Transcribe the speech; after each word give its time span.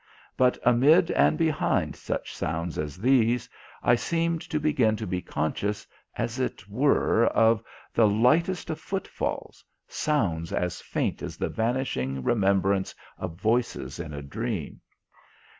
But 0.35 0.57
amid 0.63 1.11
and 1.11 1.37
behind 1.37 1.95
such 1.95 2.35
sounds 2.35 2.79
as 2.79 2.97
these 2.97 3.47
I 3.83 3.93
seemed 3.93 4.41
to 4.49 4.59
begin 4.59 4.95
to 4.95 5.05
be 5.05 5.21
conscious, 5.21 5.85
as 6.17 6.39
it 6.39 6.67
were, 6.67 7.27
of 7.27 7.61
the 7.93 8.07
lightest 8.07 8.71
of 8.71 8.79
footfalls, 8.79 9.63
sounds 9.87 10.51
as 10.51 10.81
faint 10.81 11.21
as 11.21 11.37
the 11.37 11.49
vanishing 11.49 12.23
remembrance 12.23 12.95
of 13.19 13.39
voices 13.39 13.99
in 13.99 14.11
a 14.11 14.23
dream. 14.23 14.81